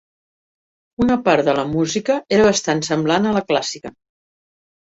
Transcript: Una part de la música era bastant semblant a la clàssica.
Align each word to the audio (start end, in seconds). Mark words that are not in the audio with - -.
Una 1.05 1.17
part 1.27 1.45
de 1.49 1.55
la 1.59 1.67
música 1.75 2.17
era 2.39 2.49
bastant 2.49 2.83
semblant 2.89 3.31
a 3.31 3.37
la 3.39 3.47
clàssica. 3.53 3.95